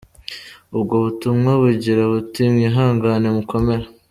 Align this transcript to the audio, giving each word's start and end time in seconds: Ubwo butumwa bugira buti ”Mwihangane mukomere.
Ubwo 0.75 0.93
butumwa 1.03 1.51
bugira 1.61 2.01
buti 2.11 2.41
”Mwihangane 2.53 3.27
mukomere. 3.35 3.85